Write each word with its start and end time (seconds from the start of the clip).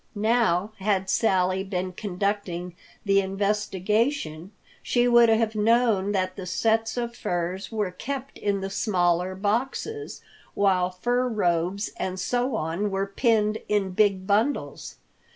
Now, 0.15 0.71
had 0.79 1.11
Sally 1.11 1.63
been 1.63 1.91
conducting 1.91 2.73
the 3.05 3.21
investigation, 3.21 4.51
she 4.81 5.07
would 5.07 5.29
have 5.29 5.53
known 5.53 6.11
that 6.11 6.35
the 6.35 6.47
sets 6.47 6.97
of 6.97 7.15
furs 7.15 7.71
were 7.71 7.91
kept 7.91 8.39
in 8.39 8.61
the 8.61 8.71
smaller 8.71 9.35
boxes, 9.35 10.23
while 10.55 10.89
fur 10.89 11.27
robes 11.29 11.91
and 11.97 12.19
so 12.19 12.55
on 12.55 12.89
were 12.89 13.05
pinned 13.05 13.59
in 13.67 13.91
big 13.91 14.25
bundles. 14.25 14.95